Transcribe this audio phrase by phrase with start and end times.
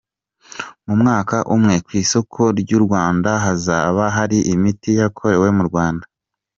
[0.85, 6.05] Mu mwaka umwe, ku isoko ry’u Rwanda hazaba hari imiti yakorewe mu Rwanda.